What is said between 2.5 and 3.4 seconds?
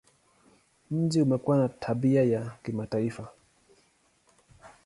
kimataifa.